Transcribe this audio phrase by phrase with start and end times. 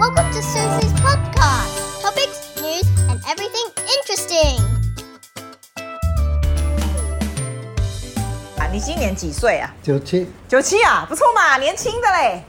[0.00, 2.00] Welcome to Susie's podcast.
[2.00, 4.58] Topics, news, and everything interesting.
[8.58, 9.74] 啊，你今年几岁啊？
[9.82, 12.42] 九七九七啊，不错嘛，年轻的嘞。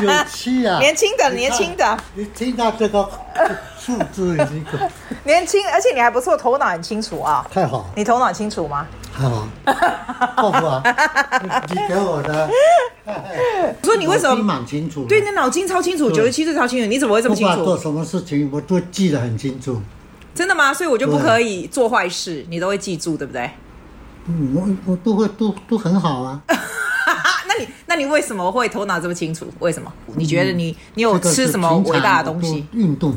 [0.00, 3.08] 九七啊，年轻的，你看年轻的，你听到这个
[3.83, 4.77] 数字已经够
[5.25, 7.45] 年轻，而且你还不错，头脑很清楚啊。
[7.51, 8.87] 太好，你头脑清楚吗？
[9.13, 10.83] 太好，啊？
[11.69, 12.49] 你给我的，
[13.05, 14.41] 我说你为什么？
[14.41, 15.09] 蛮清楚的？
[15.09, 17.77] 对，你脑筋超清楚，九十七岁超清楚，你怎么会这么清不管做？
[17.77, 19.81] 什么事情，我都记得很清楚。
[20.33, 20.73] 真的吗？
[20.73, 23.51] 所以我就不可以做坏事，你都会记住，对不对？
[24.27, 26.41] 嗯，我我都会都都很好啊。
[27.45, 29.45] 那你那你为什么会头脑这么清楚？
[29.59, 29.91] 为什么？
[30.15, 32.65] 你觉得你你有吃什么伟大的东西？
[32.71, 33.13] 运动，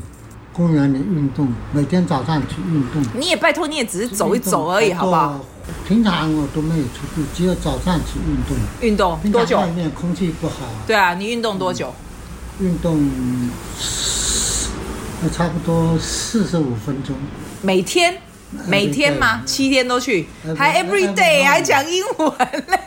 [0.57, 3.03] 公园里运动，每天早上去运动。
[3.21, 5.39] 你也拜托，你也只是走一走而已，好不好？？
[5.87, 8.57] 平常我都没有出去，只有早上去运动。
[8.81, 9.67] 运动多久外？
[9.67, 10.81] 面空气不好啊。
[10.87, 11.95] 对啊，你运动多久？
[12.61, 12.99] 运动，
[15.23, 17.15] 呃差不多四十五分钟。
[17.61, 18.17] 每天？
[18.67, 19.43] 每天吗？
[19.45, 22.79] 七天都去，还 every day，还讲英文嘞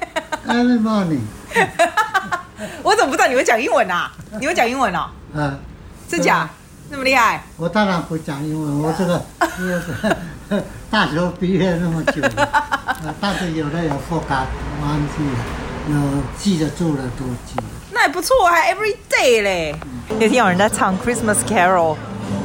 [0.48, 1.20] ？Every morning，
[2.82, 4.12] 我怎么不知道你会讲英文啊？
[4.40, 5.10] 你会讲英文哦？
[5.36, 5.60] 啊，
[6.10, 6.50] 真假？
[6.90, 7.44] 那么厉害？
[7.58, 9.22] 我当然会讲英文，我 这个
[10.90, 12.50] 大学毕业那么久了，
[13.06, 14.46] 呃但是有的有复杂
[14.82, 17.64] 忘记了，有记得住了都记得。
[17.92, 19.76] 那也不错，还 every day 嘞。
[20.20, 21.96] 有天有人在唱 Christmas Carol。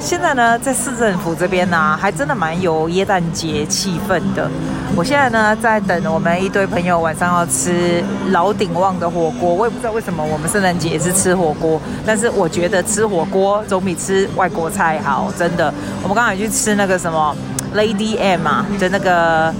[0.01, 4.51] 现在呢，在市政府这边呢、还真的蛮有耶诞节气氛的。
[4.97, 9.55] 我现在呢，在等我们一堆朋友晚上要吃老鼎旺的火锅。
[9.55, 15.73] 我也不知道为什么我们圣诞节也是吃火锅，但是我觉得吃火锅总比吃外国菜好，真的。
[16.03, 17.35] 我们刚才去吃那个什么
[17.75, 19.53] Lady M 啊就那个。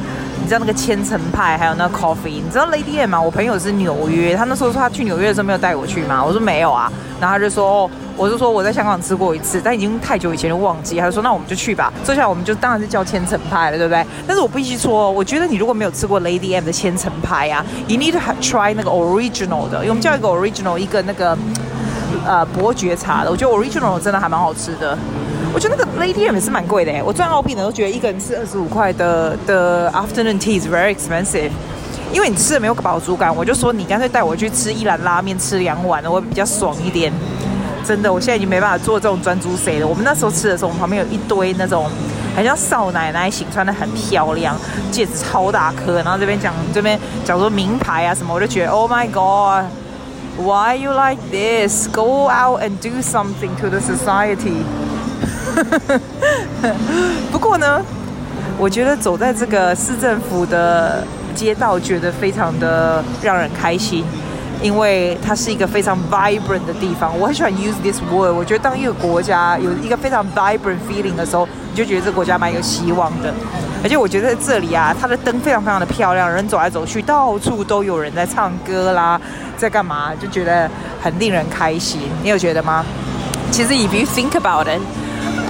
[0.45, 3.19] 你知道那个千层派，还有那个 coffee，你知道 Lady M 吗？
[3.19, 14.05] 我朋友是纽约，他那时候说他去纽约的时候没有带我去嘛，我说没有啊，然后他就说，哦，我就说我在香港吃过一次，但已经太久以前就忘记，他就说那我们就去吧，坐下来我们就当然是叫千层派了，对不对？
[14.27, 21.35] 但是我必须说，我觉得你如果没有吃过 Lady M 的千层派啊，you need to try 那个 original 的，因为我们叫一个 original 一个那个
[22.27, 24.99] 呃伯爵茶的，我觉得 original 真的还蛮好吃的。
[25.55, 31.51] 我觉得那个 Lady M 也是蛮贵的哎，我赚澳币呢都觉得一个人吃二十五块的的 afternoon tea is very expensive，
[32.13, 37.13] 因为你吃的没有饱足感，我就说你干脆带我去吃一兰拉面吃两碗，我会比较爽一点。
[37.85, 39.87] 真的，我现在已经没办法做这种专注谁了。
[39.87, 41.89] 我们那时候吃的时候，我们旁边有一堆那种
[42.35, 44.57] 很像少奶奶型，穿的很漂亮，
[44.91, 51.87] 戒指超大颗，然后这边讲这边讲说名牌啊什么，我就觉得 Oh my God，Why you like this?
[51.93, 54.65] Go out and do something to the society.
[57.31, 57.81] 不过呢，
[58.59, 61.05] 我觉得走在这个市政府的
[61.35, 64.05] 街道，觉得非常的让人开心，
[64.63, 67.13] 因为它是一个非常 vibrant 的地方。
[67.19, 68.33] 我很喜欢 use this word。
[68.33, 73.33] 我觉得当一个国家有一个非常 vibrant feeling 的时候，你就觉得这个国家蛮有希望的。
[73.83, 79.21] 而且我觉得这里啊，它的灯非常非常的漂亮，人走来走去，到处都有人在唱歌啦，
[79.59, 80.71] 在干嘛，就觉得
[81.03, 82.01] 很令人开心。
[82.23, 82.85] 你有觉得吗？
[83.51, 84.81] 其实 if you think about it。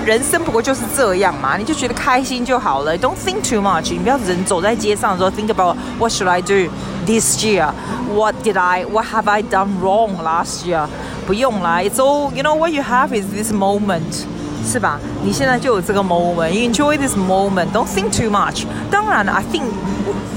[0.05, 2.97] 人生不过就是这样嘛，你就觉得开心就好了。
[2.97, 3.91] Don't think too much。
[3.91, 6.71] 你不要人走在街上的时候 think about what should I do
[7.05, 7.69] this year?
[8.15, 8.85] What did I?
[8.85, 10.87] What have I done wrong last year?
[11.27, 12.55] 不用啦，It's all you know.
[12.55, 14.25] What you have is this moment，
[14.65, 14.99] 是吧？
[15.23, 17.67] 你现在就有这个 moment。You enjoy this moment.
[17.71, 18.65] Don't think too much。
[18.89, 19.65] 当然，I think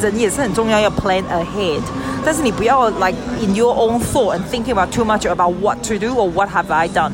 [0.03, 1.81] 人也是很重要，要 plan ahead。
[2.25, 6.31] 但是你不要 like in your own thought and thinking about too much about what to do or
[6.31, 7.13] what have I done。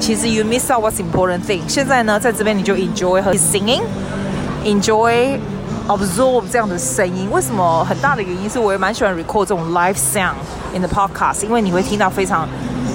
[0.00, 1.60] 其实 you miss out what's important thing。
[1.68, 5.38] 现在呢，在这边你就 enjoy 和 singing，enjoy
[5.86, 7.28] absorb 这样的声音。
[7.30, 7.84] 为什么？
[7.84, 10.34] 很大的原因是我也蛮喜欢 record 这种 live sound
[10.74, 12.48] in the podcast，因为你会听到非常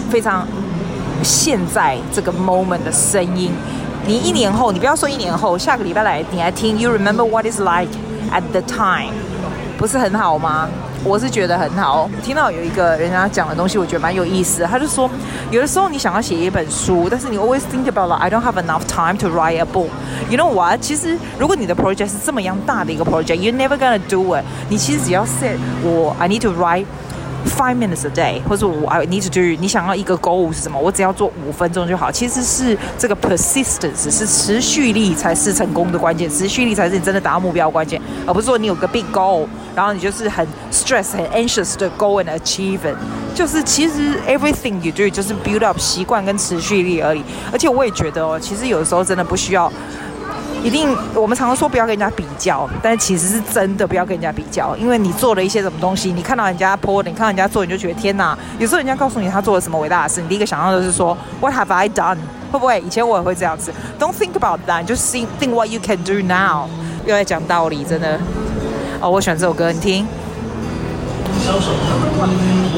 [0.09, 0.47] 非常
[1.22, 3.52] 现在这个 moment 的声音。
[4.06, 7.90] 你一年后，你不要说一年后，下个礼拜来你来听，you remember what is like
[8.31, 9.14] at the time，
[9.78, 10.68] 不是很好吗？
[11.06, 14.64] 我是觉得很好，听到有一个人家讲的东西，我觉得蛮有意思。
[14.64, 15.09] 他就说，
[15.52, 19.90] 有的时候你想要写一本书，但是你 always think about like I don't have enough time to write a book.
[20.29, 20.79] You know what？
[20.79, 24.46] 其实如果你的 project 是这么样大的一个 project，you're never gonna do it。
[24.70, 26.85] 你其实只要 set 我 I need to write
[27.46, 30.79] five minutes a day，或者我 I need to do，你想要一个 goal 是什么？
[30.79, 32.09] 我只要做五分钟就好。
[32.09, 39.46] 其实是这个 persistence 是持续力才是成功的关键，持续力才是你真的达到目标的关键，而不是说你有个 big goal。
[39.75, 42.96] 然后你就是很 stress、很 anxious 的 go and achieve it，
[43.35, 47.23] 就是其实 everything you do 就是 build up 习惯跟持续力而已。
[47.52, 49.72] 而且我也觉得哦，其实有的时候真的不需要
[50.64, 58.37] 一定，我们常常说不要跟人家比较，但其实是真的不要跟人家比较，因为你做了一些什么东西，你看到人家 po，你看到人家做，你就觉得天哪！
[58.59, 62.17] 有时候人家告诉你他做了什么伟大的事，你第一个想到的是说 What have I done？
[62.52, 62.79] 会不会？
[62.81, 63.73] 以前我也会这样子。
[63.99, 66.69] Don't think about that，就 think think what you can do now。
[67.05, 68.17] 又在讲道理，真的。
[69.03, 70.08] 哦，我喜欢这首歌，你听。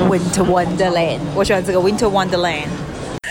[0.10, 2.66] Winter Wonderland，我喜欢这个 Winter Wonderland。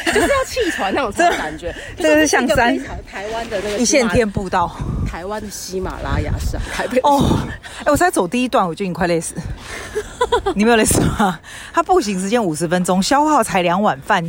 [0.07, 2.79] 就是要气喘那种感觉， 这个是象山，
[3.11, 4.71] 台湾的那个一线天步道，
[5.11, 7.37] 台湾的喜马拉雅山，台北哦，
[7.85, 9.35] 哎，我才走第一段，我就已经快累死。
[10.55, 11.41] 你没有累死吗？
[11.73, 14.23] 他步行时间五十分钟，消耗才两碗饭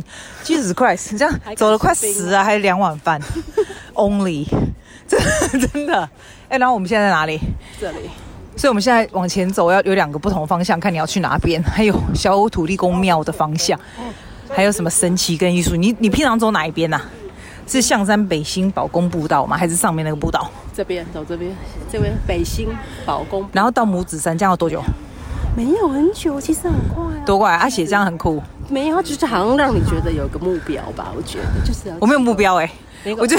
[0.44, 3.20] ，Jesus Christ，这样走了快死啊，还是两碗饭
[3.94, 4.48] ，Only，
[5.06, 6.10] 真的真的。
[6.48, 7.38] 哎，然后我们现在在哪里？
[7.80, 8.10] 这里。
[8.56, 11.62] 所以我们现在往前走，要有两个不同方向，看你要去哪边。
[11.62, 13.78] 还有小欧土地公庙的方向。
[14.48, 15.76] 还有什么神奇跟艺术？
[15.76, 17.04] 你你平常走哪一边呐、啊？
[17.66, 19.56] 是象山北新宝宫步道吗？
[19.56, 20.50] 还是上面那个步道？
[20.72, 21.54] 这边走这边，
[21.90, 22.68] 这边北新
[23.04, 23.46] 宝宫。
[23.52, 24.80] 然后到拇指山，这样要多久？
[25.56, 27.24] 没有很久，其实很快啊。
[27.26, 27.54] 多快？
[27.56, 28.40] 而且这样很酷。
[28.70, 31.12] 没有，就是好像让你觉得有个目标吧？
[31.14, 31.92] 我觉得就是。
[32.00, 32.70] 我没有目标哎、
[33.04, 33.36] 欸，我就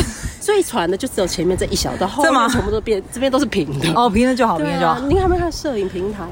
[0.47, 3.91] 最喘的就只有前面这一小段，后面全部都变，这边都是平的。
[3.93, 4.97] 哦，平的就好，平的就好。
[4.99, 6.23] 你看没看摄影平台？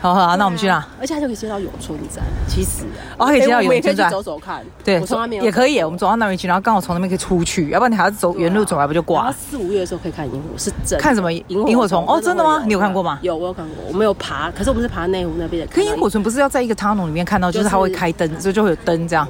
[0.00, 0.82] 好好啊，那我们去哪？
[0.98, 2.84] 而且它就可以接到永春站，其实
[3.18, 4.64] 哦，可以接到永春站，走走看。
[4.82, 4.98] 对，
[5.42, 9.30] 也可以，我们走到那边去，然后刚好从那边可以出去，要不然你还要走原路走来不就挂？
[9.32, 10.98] 四五月的时候可以看萤火，是真。
[10.98, 12.06] 看什么萤火虫？
[12.08, 12.62] 哦，真的吗？
[12.64, 13.18] 你有看过吗？
[13.20, 13.74] 有，我有看过。
[13.86, 15.70] 我没有爬，可是我们是爬内湖那边的。
[15.70, 19.28] 可萤火虫不是要在一个 tunnel 里面看到，就是它会开灯，所以就会有灯这样。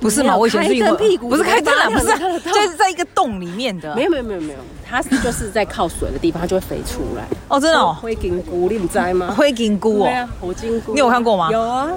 [0.00, 0.36] 不是吗？
[0.36, 0.96] 我以前是开灯，
[1.28, 3.94] 不是开灯了，不是，就是在一个洞里面的。
[3.94, 4.58] 没有没有没有没有，
[4.88, 7.24] 它是就是在靠水的地方，它就会飞出来。
[7.48, 7.96] 哦，真的哦。
[8.00, 9.34] 灰金菇，你不知道吗？
[9.36, 10.04] 灰金菇哦。
[10.04, 10.92] 对啊，火金菇。
[10.94, 11.50] 你有看过吗？
[11.52, 11.90] 有啊，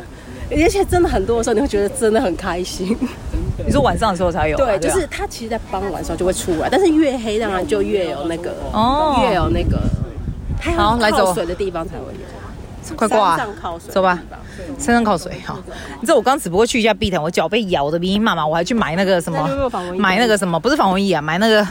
[0.52, 2.98] 而且真的很多的时候，你会觉得真的很开心。
[3.66, 4.58] 你说晚上的时候才有？
[4.58, 9.80] 对，就是它其实，在傍晚的时候就会出来，但是越黑当然就越有那个哦，越有那个。
[10.76, 11.34] 好，来走。
[11.34, 12.43] 水的地方才会有。
[12.96, 13.40] 快挂，
[13.90, 14.20] 走吧。
[14.78, 15.58] 山上靠水，哈。
[16.00, 19.48] 你知道我刚只不过去一下碧潭，我脚被咬的密密麻麻，我还去买那个什么，
[19.98, 21.66] 买那个什么，不是防蚊液啊，买那个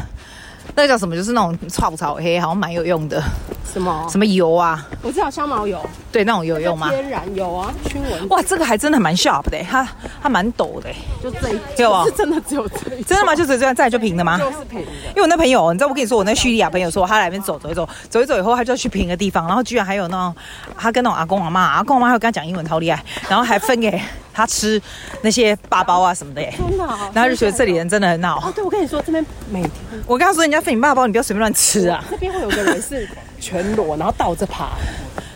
[0.74, 3.22] 那个叫什么，就是那种草草黑，好像蛮有用的。
[3.70, 4.06] 什么？
[4.10, 4.86] 什么油啊？
[5.02, 5.80] 我知道香茅油。
[6.10, 6.90] 对，那种有用吗？
[6.90, 8.28] 天然油啊，驱蚊。
[8.28, 9.86] 哇，这个还真的蛮 sharp 的，它
[10.22, 10.90] 它蛮陡的。
[11.22, 12.04] 就这一，对吧？
[12.04, 13.02] 是真的只有这一。
[13.02, 13.34] 真的吗？
[13.34, 14.38] 就只有这样，再就平的吗？
[14.38, 14.86] 就是平的。
[15.10, 20.34] 因为我那朋友，你知道我跟你说，我那叙利亚朋友说，他来那边走走一走，走一走以后，他就要去平的地方，然后居然还有那种，
[20.76, 23.98] 他跟那种阿公阿妈，阿公阿妈还有跟他讲英文，超厉害，然后还分给
[24.34, 24.80] 他吃
[25.22, 26.42] 那些粑包啊什么的。
[26.42, 26.86] 真的。
[27.14, 28.48] 然后就觉得这里人真的很好。
[28.48, 29.72] 哦，对，我跟你说，这边每天，
[30.06, 32.04] 我跟他说，人家分你爸包，你不要随便乱吃啊。
[32.10, 33.08] 这边会有个人是。
[33.42, 34.70] 全裸，然后倒着爬，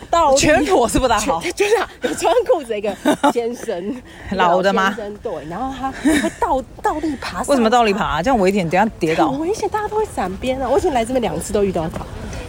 [0.09, 1.41] 倒 全裸是不大好。
[1.53, 2.95] 就是有穿裤子一个
[3.33, 4.01] 先生，
[4.31, 4.95] 老的吗？
[5.21, 7.43] 对，然后他会倒倒立爬。
[7.43, 8.23] 为什么倒立爬？
[8.23, 9.29] 这样危险，等下跌倒。
[9.29, 10.69] 很危险，大家都会闪边啊！
[10.69, 11.99] 我已经来这边两次都遇到他，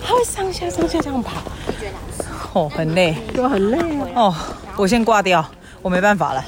[0.06, 1.43] 他会上下上下这样爬。
[2.55, 3.78] 哦，很累，对，很累
[4.14, 4.34] 哦。
[4.76, 5.44] 我先挂掉，
[5.82, 6.44] 我没办法了。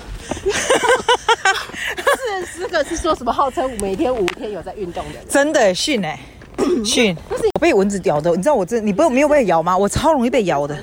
[2.47, 3.33] 是，这个是说什么？
[3.33, 6.19] 号称每天五天有在运动的，真的训哎。
[6.85, 9.77] 训，我被蚊子咬的，你知道我这你不没有被咬吗？
[9.77, 10.77] 我超容易被咬的。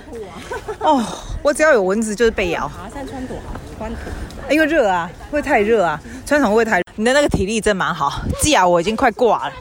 [0.79, 1.03] 哦，
[1.41, 2.67] 我只要有蚊子就是被咬。
[2.67, 3.39] 爬山穿短
[3.77, 6.83] 穿短，因为热啊，会太热啊，穿长会太热。
[6.95, 9.53] 你的那个体力真蛮好，季亚我已经快挂了，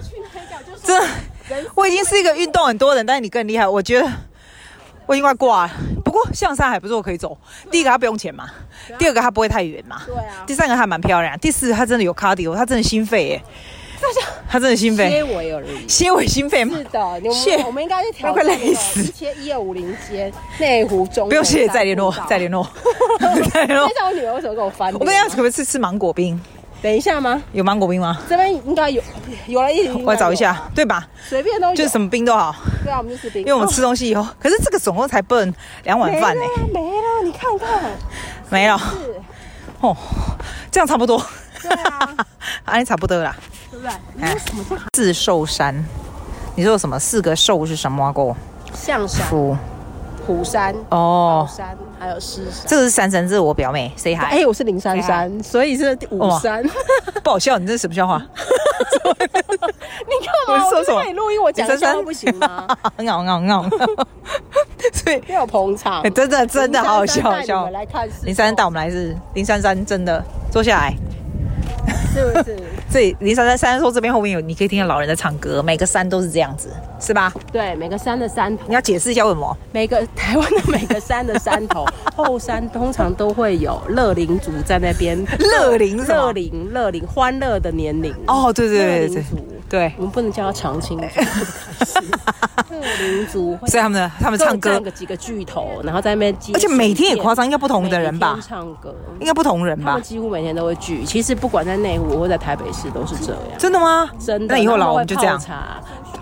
[0.83, 1.09] 真的，
[1.75, 4.09] 我已经是一个运动很多人，但是你更厉害，我觉得
[5.07, 5.73] 我已经快挂了。
[6.05, 7.37] 不过象山还不错，可以走。
[7.71, 8.49] 第一个它不用钱嘛，
[8.99, 10.45] 第二个它不会太远嘛，对啊。
[10.47, 13.43] 第三个它蛮漂亮，第四它真的有 cardio，它真的心肺耶。
[14.49, 16.77] 他真的心肺，纤维而已，纤维心肺吗？
[16.77, 18.33] 是的，我们我们应该去调。
[18.33, 19.03] 快累死！
[19.13, 21.29] 切一二五零街内湖中。
[21.29, 22.67] 不用谢谢，再联络， 再联络，
[23.53, 24.93] 再联我女儿为什么给我翻？
[24.95, 26.41] 我们要可不可以吃吃芒果冰？
[26.83, 27.43] 等一下吗？
[27.53, 28.19] 有芒果冰吗？
[28.29, 29.03] 这边应该有，
[29.47, 29.89] 有了一。
[30.05, 31.09] 我来找一下，对吧？
[31.29, 32.55] 随便都有，就是什么冰都好。
[32.85, 33.43] 对啊，我们就吃冰。
[33.43, 35.53] 因为我们吃东西以后， 可是这个总共才笨
[35.85, 36.43] 两碗饭呢。
[36.73, 37.91] 没了，你看看，
[38.49, 38.81] 没了。
[39.81, 39.97] 哦，
[40.71, 41.21] 这样差不多。
[41.63, 42.15] 对啊，
[42.65, 43.35] 啊，差不多啦。
[43.71, 43.91] 对不对？
[44.21, 44.37] 哎，
[44.97, 45.75] 四兽山，
[46.55, 46.99] 你说什么？
[46.99, 48.13] 四个兽是什么？
[48.13, 48.35] 哥，
[48.73, 49.27] 象山、
[50.27, 52.65] 虎山、哦，山，还有狮山。
[52.67, 54.25] 这个是珊珊，这是我表妹，say hi。
[54.25, 56.65] 哎，我是林珊珊，所以是五山。
[57.23, 58.21] 不好笑，你这是什么笑话？
[59.07, 61.03] 你看嘛，我说什么？
[61.13, 62.67] 录音我讲珊不行吗？
[62.97, 63.69] 很 好，很好，很好。
[64.93, 67.71] 所以要捧场，真的真的好好笑，好笑。
[67.71, 70.95] 来看，林珊珊带我们来是林珊珊，真的坐下来。
[72.13, 72.57] 是不是？
[72.97, 75.63] 这里林珊珊珊说这边后面有，你可以听到老人在唱歌。
[75.63, 77.31] 每个山都是这样子，是吧？
[77.53, 79.55] 对，每个山的山头，你要解释一下为什么？
[79.71, 81.85] 每个台湾的每个山的山头
[82.17, 85.23] 后山通常都会有乐龄族在那边。
[85.39, 88.15] 乐龄，乐龄，乐龄，欢乐的年龄。
[88.29, 89.25] 哦，对对对对，对，
[89.97, 91.05] 我们不能叫他长青族，
[92.69, 93.59] 特民族。
[93.67, 98.39] 所以他们的他们唱歌，个几个巨头，然后在那边，而且每天也夸张，应该不同的人吧？
[98.47, 99.93] 唱歌应该不同人吧？
[99.93, 101.05] 他们几乎每天都会聚。
[101.05, 103.41] 其实不管在内湖或在台北市都是这样。
[103.59, 104.09] 真的吗？
[104.19, 104.55] 真的。
[104.55, 105.41] 那以后老我们就这样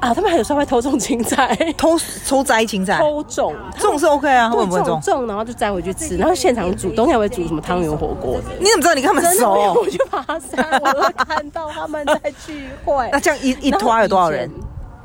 [0.00, 1.96] 啊，他们还有时候会偷种青菜， 偷
[2.28, 8.44] 偷摘青菜，偷种种是 OK 啊，会不会种种，然后就摘回去吃，然后现场煮，冬天会煮什么汤圆火锅的。
[8.58, 8.94] 你怎么知道？
[8.94, 9.74] 你跟他们熟？
[9.74, 13.08] 我去爬山，我会看到他们在聚会。
[13.12, 14.50] 那这样一一拖有多少人？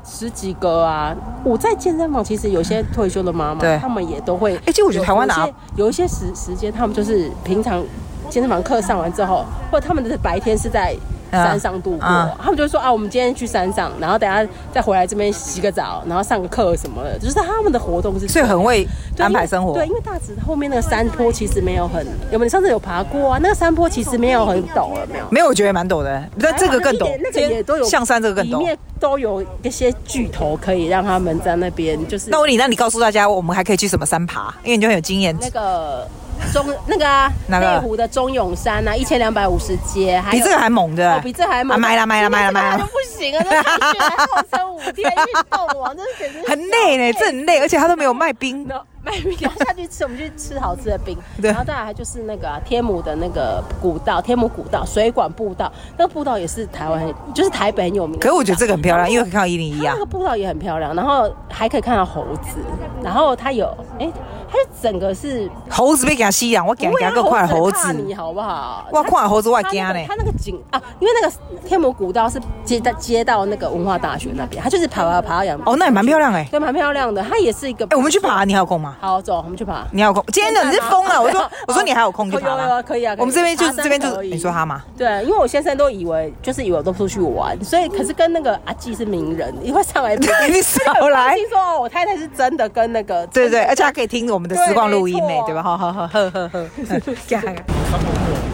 [0.04, 1.14] 十几个啊！
[1.44, 4.56] 我在健身房，其实有些退休的妈妈，他们也都会。
[4.64, 7.84] 哎，其实我觉得台湾哪有一些时时间，他们就是平常
[8.28, 10.96] 健身房课上完之后，或者他们的白天是在。
[11.30, 18.28] 山上度过，啊、他们就说啊，我们今天去山上，然后等下再回来这边洗个澡，然后上个课什么的，就是他们的活动是。
[18.28, 18.86] 所以很会
[19.18, 19.74] 安排生活。
[19.74, 22.44] 对，因为大直后面那个山坡其实没有很，有没有？
[22.44, 23.38] 你上次有爬过啊？
[23.42, 25.24] 那个山坡其实没有很陡了，没有？
[25.30, 27.08] 没有，我觉得蛮陡的，那这个更陡。
[27.22, 32.30] 那个也都有，象山这个更陡，里面都有一些巨头可以让他们在那边，就是。
[32.30, 34.54] 那我你那你告诉大家，我们还可以去什么山爬？
[34.64, 35.36] 因为你就很有经验。
[35.40, 36.06] 那个。
[36.52, 41.80] 中那个啊，内湖的中永山啊，一千两百五十阶，比这个还猛的，比这还猛。
[41.80, 43.44] 买了买了买了买了，就不行啊！
[43.44, 48.66] 那必须来号称五天运动王，真是简直很累呢，这很累，而且他都没有卖冰。
[49.02, 51.16] 卖冰，然后下去吃，我们去吃好吃的冰。
[51.42, 57.02] 然后再来就是那个天母的那个古道，天母古道水管步道，那个步道也是台湾，
[57.34, 58.20] 就是台北很有名。
[58.20, 59.94] 可是我觉得这个很漂亮，因为可以看到一零一啊。
[59.94, 62.58] 那个步道也很漂亮，然后还可以看到猴子，
[63.02, 64.10] 然后它有哎。
[64.50, 68.86] 它整个是猴子被给它吸氧，我给它个快猴子，你好不好？
[68.92, 69.94] 哇，快猴子我惊呢。
[70.08, 71.34] 它那个景啊，因为那个
[71.66, 77.22] 天魔古道是接到接到那个文化大学那边，它就是爬爬爬到阳哦，那也蛮漂亮哎，对，蛮漂亮的。
[77.22, 78.96] 它也是一个哎，我们去爬，你还有空吗？
[79.00, 79.86] 好，走，我们去爬。
[79.92, 80.24] 你还有空？
[80.32, 81.22] 今天的你是疯了？
[81.22, 83.14] 我说 我说你还有空去爬有有可以啊。
[83.18, 84.82] 我们这边就是这边就是你说他吗？
[84.96, 90.16] 对，因为我先生都以为就是以为我都出去玩，所以可是跟那个阿纪是名人，你会上来
[90.50, 91.34] 你少来。
[91.38, 95.22] 听说我太太是真的跟那个对对，而且他可以听我们的实况录音。
[95.26, 95.62] 美对吧？
[95.62, 96.66] 好好好，呵呵呵，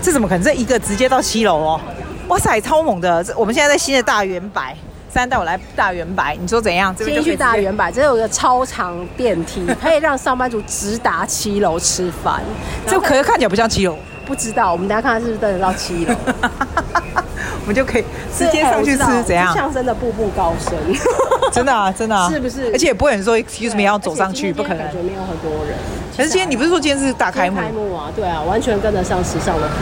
[0.02, 0.42] 这怎么可能？
[0.42, 1.80] 这一个直接到七楼哦！
[2.28, 3.22] 哇塞，超猛的！
[3.22, 4.76] 这我们现在在新的大远百，
[5.08, 6.94] 现在带我来大圆白，你说怎样？
[6.98, 12.42] 先去大圆白，这有一个超长电梯，可以让上班族直达七楼吃饭。
[12.86, 16.14] 这可是看起来不像七楼，不知道，我们等下看看是不是真的到七楼。
[17.62, 18.04] 我们就可以
[18.36, 19.52] 直接上去吃，怎样？
[19.54, 20.74] 象征的步步高升，
[21.52, 22.70] 真的啊，真的啊，是不是？
[22.72, 24.78] 而且也不会很说，excuse me，要走上去，不可能。
[24.78, 25.76] 感觉没有很多人。
[26.16, 27.56] 可是今天你不是说今天是大开幕？
[27.56, 29.78] 开幕啊，对啊，完全跟得上时尚的风。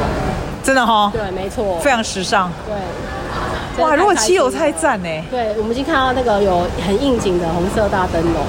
[0.63, 1.11] 真的哈？
[1.13, 2.51] 对，没错，非常时尚。
[2.67, 3.83] 对。
[3.83, 5.09] 哇，如果七友太赞呢？
[5.31, 8.45] 对，我们已经看到那个有很应景的红色大灯笼，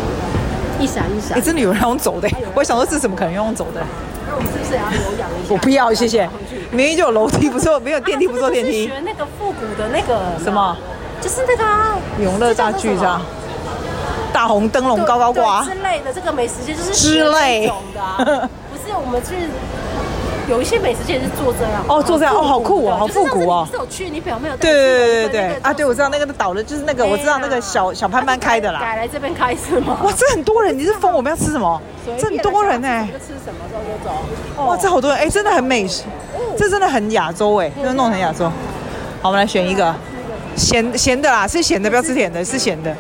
[0.79, 1.38] 一闪一闪。
[1.38, 3.81] 哎，真的有人用走的，我想说这怎么可能用走的？
[4.27, 5.53] 那我们是不是也要有氧一下？
[5.53, 6.29] 我不要，谢谢。
[6.72, 8.86] 明明就有楼梯，不坐，没有电梯，不坐电梯。
[8.86, 10.77] 学那个复古的那个什么？
[11.22, 11.63] 就是那个
[12.24, 13.22] 永乐大剧场，
[14.31, 16.13] 大红灯笼高高挂之类的。
[16.13, 19.36] 这个美食街就是之类的， 不是我们去
[20.48, 23.67] 有一些美食街是做这样哦，做这样哦，好酷哦，好复古哦。
[23.72, 28.79] 是有去你表妹有对对对对对啊，对我知道那个倒的就是那个，我知道那个小小潘潘开的啦。
[28.79, 29.98] 改来这边开是吗？
[30.03, 31.12] 哇，这很多人，你是疯？
[31.12, 31.81] 我们要吃什么？
[32.19, 33.10] 这很多人哎。
[33.19, 34.65] 吃什么时候就走。
[34.69, 36.03] 哇，这好多人哎，真的很美食。
[36.57, 38.45] 这真的很亚洲哎，真的弄成亚洲。
[39.22, 39.93] 好，我们来选一个
[40.55, 42.95] 咸咸的啦，是咸的，不要吃甜的，是咸的。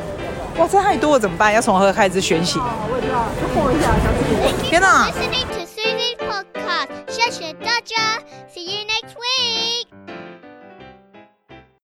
[0.57, 1.53] 哇，这太多了，怎么办？
[1.53, 2.59] 要从何开始选起？
[2.59, 3.91] 我知道，就一下，
[4.63, 5.11] 天哪！
[7.07, 8.19] 谢谢大家
[8.53, 9.84] ，See you next week.